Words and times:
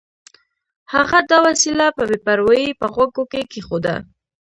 هغه 0.93 1.19
دا 1.29 1.37
وسیله 1.47 1.87
په 1.97 2.03
بې 2.09 2.17
پروایۍ 2.25 2.67
په 2.79 2.85
غوږو 2.93 3.23
کې 3.31 3.41
کېښوده 3.51 3.95